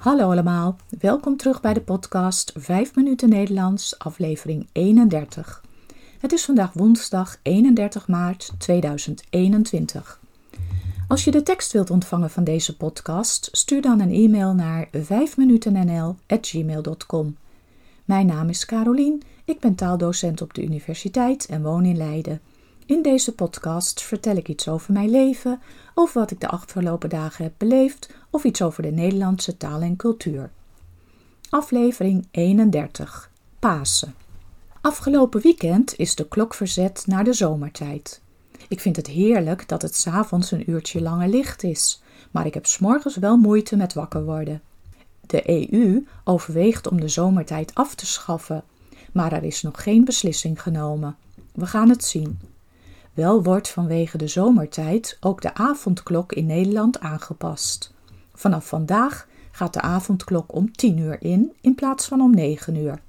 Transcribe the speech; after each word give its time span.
Hallo 0.00 0.30
allemaal, 0.30 0.76
welkom 0.98 1.36
terug 1.36 1.60
bij 1.60 1.74
de 1.74 1.80
podcast 1.80 2.52
5 2.56 2.94
minuten 2.94 3.28
Nederlands, 3.28 3.98
aflevering 3.98 4.66
31. 4.72 5.64
Het 6.18 6.32
is 6.32 6.44
vandaag 6.44 6.72
woensdag 6.72 7.36
31 7.42 8.08
maart 8.08 8.52
2021. 8.58 10.20
Als 11.08 11.24
je 11.24 11.30
de 11.30 11.42
tekst 11.42 11.72
wilt 11.72 11.90
ontvangen 11.90 12.30
van 12.30 12.44
deze 12.44 12.76
podcast, 12.76 13.48
stuur 13.52 13.82
dan 13.82 14.00
een 14.00 14.12
e-mail 14.12 14.54
naar 14.54 14.88
5minutennl@gmail.com. 14.92 17.36
Mijn 18.04 18.26
naam 18.26 18.48
is 18.48 18.66
Carolien, 18.66 19.22
ik 19.44 19.60
ben 19.60 19.74
taaldocent 19.74 20.42
op 20.42 20.54
de 20.54 20.62
universiteit 20.62 21.46
en 21.46 21.62
woon 21.62 21.84
in 21.84 21.96
Leiden. 21.96 22.40
In 22.90 23.02
deze 23.02 23.34
podcast 23.34 24.02
vertel 24.02 24.36
ik 24.36 24.48
iets 24.48 24.68
over 24.68 24.92
mijn 24.92 25.10
leven, 25.10 25.60
over 25.94 26.20
wat 26.20 26.30
ik 26.30 26.40
de 26.40 26.48
afgelopen 26.48 27.08
dagen 27.08 27.44
heb 27.44 27.52
beleefd 27.56 28.14
of 28.30 28.44
iets 28.44 28.62
over 28.62 28.82
de 28.82 28.90
Nederlandse 28.90 29.56
taal 29.56 29.80
en 29.80 29.96
cultuur. 29.96 30.50
Aflevering 31.50 32.26
31 32.30 33.30
Pasen. 33.58 34.14
Afgelopen 34.80 35.40
weekend 35.40 35.98
is 35.98 36.14
de 36.14 36.28
klok 36.28 36.54
verzet 36.54 37.02
naar 37.06 37.24
de 37.24 37.32
zomertijd. 37.32 38.20
Ik 38.68 38.80
vind 38.80 38.96
het 38.96 39.06
heerlijk 39.06 39.68
dat 39.68 39.82
het 39.82 39.96
s'avonds 39.96 40.50
een 40.50 40.70
uurtje 40.70 41.02
langer 41.02 41.28
licht 41.28 41.62
is, 41.62 42.02
maar 42.30 42.46
ik 42.46 42.54
heb 42.54 42.66
s'morgens 42.66 43.16
wel 43.16 43.36
moeite 43.36 43.76
met 43.76 43.94
wakker 43.94 44.24
worden. 44.24 44.62
De 45.26 45.70
EU 45.72 46.06
overweegt 46.24 46.86
om 46.86 47.00
de 47.00 47.08
zomertijd 47.08 47.74
af 47.74 47.94
te 47.94 48.06
schaffen, 48.06 48.64
maar 49.12 49.32
er 49.32 49.44
is 49.44 49.62
nog 49.62 49.82
geen 49.82 50.04
beslissing 50.04 50.62
genomen. 50.62 51.16
We 51.54 51.66
gaan 51.66 51.88
het 51.88 52.04
zien. 52.04 52.49
Wel 53.14 53.42
wordt 53.42 53.68
vanwege 53.68 54.18
de 54.18 54.28
zomertijd 54.28 55.16
ook 55.20 55.42
de 55.42 55.54
avondklok 55.54 56.32
in 56.32 56.46
Nederland 56.46 57.00
aangepast. 57.00 57.92
Vanaf 58.34 58.66
vandaag 58.66 59.28
gaat 59.50 59.72
de 59.72 59.80
avondklok 59.80 60.54
om 60.54 60.72
10 60.72 60.98
uur 60.98 61.22
in 61.22 61.52
in 61.60 61.74
plaats 61.74 62.06
van 62.06 62.20
om 62.20 62.34
9 62.34 62.74
uur. 62.74 63.00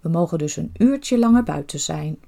We 0.00 0.08
mogen 0.08 0.38
dus 0.38 0.56
een 0.56 0.72
uurtje 0.76 1.18
langer 1.18 1.42
buiten 1.42 1.80
zijn. 1.80 2.18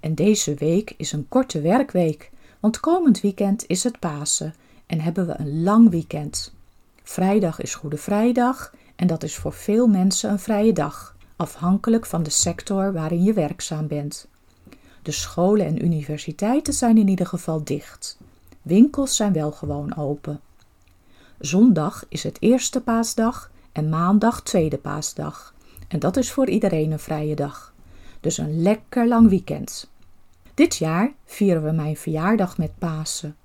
En 0.00 0.14
deze 0.14 0.54
week 0.54 0.94
is 0.96 1.12
een 1.12 1.28
korte 1.28 1.60
werkweek, 1.60 2.30
want 2.60 2.80
komend 2.80 3.20
weekend 3.20 3.64
is 3.66 3.84
het 3.84 3.98
Pasen 3.98 4.54
en 4.86 5.00
hebben 5.00 5.26
we 5.26 5.34
een 5.38 5.62
lang 5.62 5.90
weekend. 5.90 6.54
Vrijdag 7.02 7.60
is 7.60 7.74
Goede 7.74 7.96
Vrijdag 7.96 8.74
en 8.96 9.06
dat 9.06 9.22
is 9.22 9.36
voor 9.36 9.52
veel 9.52 9.86
mensen 9.86 10.30
een 10.30 10.38
vrije 10.38 10.72
dag, 10.72 11.16
afhankelijk 11.36 12.06
van 12.06 12.22
de 12.22 12.30
sector 12.30 12.92
waarin 12.92 13.22
je 13.22 13.32
werkzaam 13.32 13.86
bent. 13.86 14.28
De 15.04 15.12
scholen 15.12 15.66
en 15.66 15.84
universiteiten 15.84 16.74
zijn 16.74 16.98
in 16.98 17.08
ieder 17.08 17.26
geval 17.26 17.64
dicht. 17.64 18.18
Winkels 18.62 19.16
zijn 19.16 19.32
wel 19.32 19.52
gewoon 19.52 19.96
open. 19.96 20.40
Zondag 21.38 22.04
is 22.08 22.22
het 22.22 22.36
eerste 22.40 22.80
paasdag 22.80 23.50
en 23.72 23.88
maandag 23.88 24.42
tweede 24.42 24.78
paasdag. 24.78 25.54
En 25.88 25.98
dat 25.98 26.16
is 26.16 26.32
voor 26.32 26.48
iedereen 26.48 26.92
een 26.92 26.98
vrije 26.98 27.34
dag. 27.34 27.72
Dus 28.20 28.38
een 28.38 28.62
lekker 28.62 29.08
lang 29.08 29.28
weekend. 29.28 29.90
Dit 30.54 30.76
jaar 30.76 31.12
vieren 31.24 31.64
we 31.64 31.70
mijn 31.70 31.96
verjaardag 31.96 32.58
met 32.58 32.78
Pasen. 32.78 33.36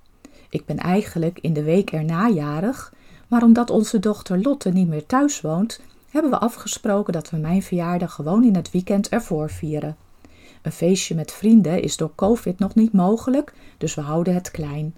Ik 0.49 0.65
ben 0.65 0.77
eigenlijk 0.77 1.39
in 1.39 1.53
de 1.53 1.63
week 1.63 1.91
erna 1.91 2.29
jarig, 2.29 2.93
maar 3.27 3.43
omdat 3.43 3.69
onze 3.69 3.99
dochter 3.99 4.41
Lotte 4.41 4.69
niet 4.69 4.87
meer 4.87 5.05
thuis 5.05 5.41
woont, 5.41 5.81
hebben 6.09 6.31
we 6.31 6.39
afgesproken 6.39 7.13
dat 7.13 7.29
we 7.29 7.37
mijn 7.37 7.63
verjaardag 7.63 8.13
gewoon 8.13 8.43
in 8.43 8.55
het 8.55 8.71
weekend 8.71 9.09
ervoor 9.09 9.49
vieren. 9.49 9.97
Een 10.61 10.71
feestje 10.71 11.15
met 11.15 11.31
vrienden 11.31 11.81
is 11.81 11.97
door 11.97 12.11
COVID 12.15 12.59
nog 12.59 12.75
niet 12.75 12.93
mogelijk, 12.93 13.53
dus 13.77 13.95
we 13.95 14.01
houden 14.01 14.33
het 14.33 14.51
klein. 14.51 14.95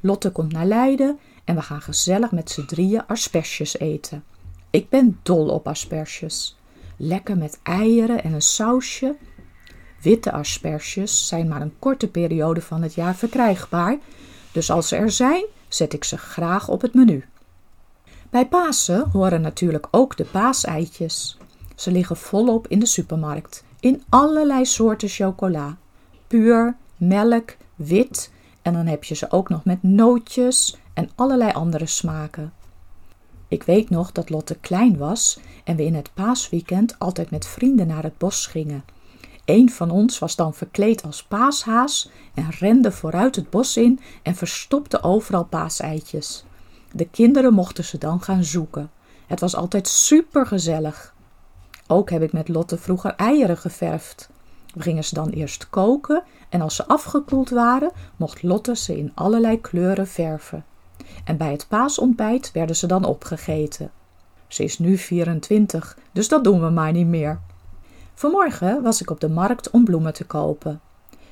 Lotte 0.00 0.30
komt 0.30 0.52
naar 0.52 0.66
Leiden 0.66 1.18
en 1.44 1.54
we 1.54 1.62
gaan 1.62 1.80
gezellig 1.80 2.30
met 2.30 2.50
z'n 2.50 2.64
drieën 2.64 3.06
asperges 3.06 3.78
eten. 3.78 4.24
Ik 4.70 4.88
ben 4.88 5.18
dol 5.22 5.48
op 5.48 5.68
asperges. 5.68 6.56
Lekker 6.96 7.36
met 7.36 7.58
eieren 7.62 8.22
en 8.22 8.32
een 8.32 8.42
sausje. 8.42 9.16
Witte 10.02 10.32
asperges 10.32 11.28
zijn 11.28 11.48
maar 11.48 11.60
een 11.60 11.78
korte 11.78 12.08
periode 12.08 12.60
van 12.60 12.82
het 12.82 12.94
jaar 12.94 13.14
verkrijgbaar, 13.14 13.98
dus 14.52 14.70
als 14.70 14.88
ze 14.88 14.96
er 14.96 15.10
zijn, 15.10 15.44
zet 15.68 15.92
ik 15.92 16.04
ze 16.04 16.18
graag 16.18 16.68
op 16.68 16.80
het 16.80 16.94
menu. 16.94 17.24
Bij 18.30 18.46
Pasen 18.46 19.08
horen 19.10 19.40
natuurlijk 19.40 19.88
ook 19.90 20.16
de 20.16 20.24
paaseitjes. 20.24 21.38
Ze 21.74 21.90
liggen 21.90 22.16
volop 22.16 22.68
in 22.68 22.78
de 22.78 22.86
supermarkt 22.86 23.64
in 23.84 24.02
allerlei 24.08 24.64
soorten 24.64 25.08
chocola. 25.08 25.76
Puur, 26.26 26.76
melk, 26.96 27.56
wit 27.74 28.32
en 28.62 28.72
dan 28.72 28.86
heb 28.86 29.04
je 29.04 29.14
ze 29.14 29.30
ook 29.30 29.48
nog 29.48 29.64
met 29.64 29.82
nootjes 29.82 30.76
en 30.94 31.10
allerlei 31.14 31.52
andere 31.52 31.86
smaken. 31.86 32.52
Ik 33.48 33.62
weet 33.62 33.90
nog 33.90 34.12
dat 34.12 34.30
Lotte 34.30 34.54
klein 34.60 34.96
was 34.96 35.40
en 35.64 35.76
we 35.76 35.84
in 35.84 35.94
het 35.94 36.10
paasweekend 36.14 36.98
altijd 36.98 37.30
met 37.30 37.46
vrienden 37.46 37.86
naar 37.86 38.02
het 38.02 38.18
bos 38.18 38.46
gingen. 38.46 38.84
Een 39.44 39.70
van 39.70 39.90
ons 39.90 40.18
was 40.18 40.36
dan 40.36 40.54
verkleed 40.54 41.02
als 41.02 41.22
paashaas 41.22 42.10
en 42.34 42.50
rende 42.50 42.92
vooruit 42.92 43.36
het 43.36 43.50
bos 43.50 43.76
in 43.76 44.00
en 44.22 44.34
verstopte 44.34 45.02
overal 45.02 45.44
paaseitjes. 45.44 46.44
De 46.92 47.08
kinderen 47.08 47.54
mochten 47.54 47.84
ze 47.84 47.98
dan 47.98 48.22
gaan 48.22 48.44
zoeken. 48.44 48.90
Het 49.26 49.40
was 49.40 49.56
altijd 49.56 49.88
super 49.88 50.46
gezellig. 50.46 51.13
Ook 51.86 52.10
heb 52.10 52.22
ik 52.22 52.32
met 52.32 52.48
Lotte 52.48 52.78
vroeger 52.78 53.14
eieren 53.14 53.56
geverfd. 53.56 54.30
We 54.74 54.82
gingen 54.82 55.04
ze 55.04 55.14
dan 55.14 55.28
eerst 55.28 55.70
koken 55.70 56.22
en 56.48 56.60
als 56.60 56.76
ze 56.76 56.86
afgekoeld 56.86 57.50
waren, 57.50 57.90
mocht 58.16 58.42
Lotte 58.42 58.76
ze 58.76 58.98
in 58.98 59.12
allerlei 59.14 59.60
kleuren 59.60 60.06
verven. 60.06 60.64
En 61.24 61.36
bij 61.36 61.50
het 61.50 61.66
paasontbijt 61.68 62.52
werden 62.52 62.76
ze 62.76 62.86
dan 62.86 63.04
opgegeten. 63.04 63.90
Ze 64.48 64.64
is 64.64 64.78
nu 64.78 64.96
24, 64.96 65.98
dus 66.12 66.28
dat 66.28 66.44
doen 66.44 66.60
we 66.60 66.70
maar 66.70 66.92
niet 66.92 67.06
meer. 67.06 67.40
Vanmorgen 68.14 68.82
was 68.82 69.00
ik 69.00 69.10
op 69.10 69.20
de 69.20 69.28
markt 69.28 69.70
om 69.70 69.84
bloemen 69.84 70.14
te 70.14 70.24
kopen. 70.24 70.80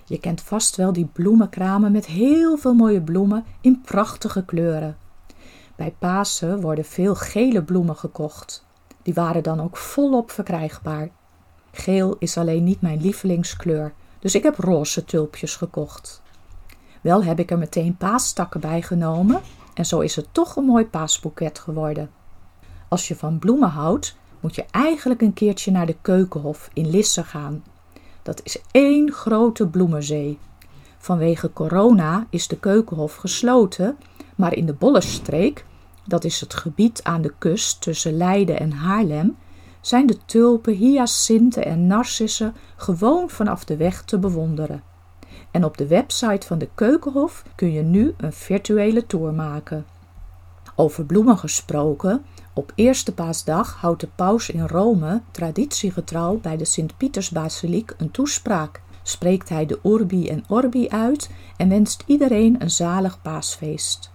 Je 0.04 0.18
kent 0.20 0.40
vast 0.40 0.76
wel 0.76 0.92
die 0.92 1.08
bloemenkramen 1.12 1.92
met 1.92 2.06
heel 2.06 2.56
veel 2.56 2.74
mooie 2.74 3.02
bloemen 3.02 3.44
in 3.60 3.80
prachtige 3.80 4.44
kleuren. 4.44 4.96
Bij 5.76 5.94
Pasen 5.98 6.60
worden 6.60 6.84
veel 6.84 7.14
gele 7.14 7.62
bloemen 7.62 7.96
gekocht. 7.96 8.64
Die 9.02 9.14
waren 9.14 9.42
dan 9.42 9.60
ook 9.60 9.76
volop 9.76 10.30
verkrijgbaar. 10.30 11.10
Geel 11.72 12.16
is 12.18 12.36
alleen 12.36 12.64
niet 12.64 12.80
mijn 12.80 13.00
lievelingskleur, 13.00 13.92
dus 14.18 14.34
ik 14.34 14.42
heb 14.42 14.58
roze 14.58 15.04
tulpjes 15.04 15.56
gekocht. 15.56 16.22
Wel 17.00 17.24
heb 17.24 17.38
ik 17.38 17.50
er 17.50 17.58
meteen 17.58 17.96
paastakken 17.96 18.60
bij 18.60 18.82
genomen 18.82 19.40
en 19.74 19.86
zo 19.86 20.00
is 20.00 20.16
het 20.16 20.26
toch 20.32 20.56
een 20.56 20.64
mooi 20.64 20.86
paasboeket 20.86 21.58
geworden. 21.58 22.10
Als 22.88 23.08
je 23.08 23.16
van 23.16 23.38
bloemen 23.38 23.68
houdt, 23.68 24.16
moet 24.40 24.54
je 24.54 24.64
eigenlijk 24.70 25.20
een 25.20 25.32
keertje 25.32 25.70
naar 25.70 25.86
de 25.86 25.96
Keukenhof 26.02 26.70
in 26.72 26.90
Lisse 26.90 27.24
gaan. 27.24 27.64
Dat 28.22 28.40
is 28.44 28.62
één 28.70 29.12
grote 29.12 29.66
bloemenzee. 29.66 30.38
Vanwege 30.98 31.52
corona 31.52 32.26
is 32.30 32.48
de 32.48 32.58
Keukenhof 32.58 33.16
gesloten, 33.16 33.96
maar 34.34 34.54
in 34.54 34.66
de 34.66 34.72
Bollenstreek 34.72 35.64
dat 36.04 36.24
is 36.24 36.40
het 36.40 36.54
gebied 36.54 37.02
aan 37.02 37.22
de 37.22 37.32
kust 37.38 37.80
tussen 37.80 38.16
Leiden 38.16 38.58
en 38.58 38.72
Haarlem, 38.72 39.36
zijn 39.80 40.06
de 40.06 40.16
tulpen, 40.24 40.74
hyacinten 40.74 41.64
en 41.64 41.86
narcissen 41.86 42.54
gewoon 42.76 43.30
vanaf 43.30 43.64
de 43.64 43.76
weg 43.76 44.02
te 44.02 44.18
bewonderen. 44.18 44.82
En 45.50 45.64
op 45.64 45.76
de 45.76 45.86
website 45.86 46.46
van 46.46 46.58
de 46.58 46.68
Keukenhof 46.74 47.44
kun 47.54 47.72
je 47.72 47.82
nu 47.82 48.14
een 48.16 48.32
virtuele 48.32 49.06
tour 49.06 49.32
maken. 49.32 49.84
Over 50.76 51.04
bloemen 51.04 51.38
gesproken, 51.38 52.24
op 52.54 52.72
eerste 52.74 53.14
paasdag 53.14 53.76
houdt 53.80 54.00
de 54.00 54.08
paus 54.14 54.50
in 54.50 54.66
Rome 54.66 55.22
traditiegetrouw 55.30 56.38
bij 56.38 56.56
de 56.56 56.64
Sint-Pietersbasiliek 56.64 57.94
een 57.96 58.10
toespraak. 58.10 58.82
Spreekt 59.02 59.48
hij 59.48 59.66
de 59.66 59.78
Urbi 59.82 60.28
en 60.28 60.44
Orbi 60.48 60.88
uit 60.88 61.30
en 61.56 61.68
wenst 61.68 62.04
iedereen 62.06 62.62
een 62.62 62.70
zalig 62.70 63.22
paasfeest 63.22 64.11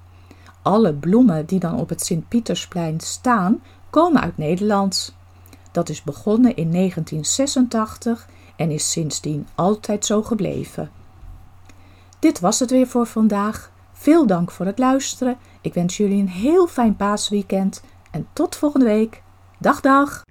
alle 0.68 0.94
bloemen 0.94 1.46
die 1.46 1.60
dan 1.60 1.80
op 1.80 1.90
het 1.90 2.02
Sint-Pietersplein 2.06 3.00
staan, 3.00 3.62
komen 3.90 4.22
uit 4.22 4.38
Nederland. 4.38 5.16
Dat 5.72 5.90
is 5.90 6.04
begonnen 6.04 6.56
in 6.56 6.72
1986 6.72 8.28
en 8.56 8.72
is 8.72 8.92
sindsdien 8.92 9.48
altijd 9.56 10.06
zo 10.06 10.24
gebleven. 10.24 10.92
Dit 12.19 12.40
was 12.40 12.60
het 12.60 12.72
weer 12.72 12.88
voor 12.88 13.06
vandaag. 13.06 13.72
Veel 13.94 14.25
dank 14.25 14.52
voor 14.52 14.66
het 14.66 14.80
luisteren. 14.80 15.38
Ik 15.62 15.74
wens 15.74 15.98
jullie 15.98 16.22
een 16.22 16.30
heel 16.30 16.68
fijn 16.68 16.96
paasweekend 16.96 17.84
en 18.12 18.28
tot 18.34 18.56
volgende 18.56 18.86
week. 18.86 19.24
Dag 19.60 19.81
dag! 19.81 20.24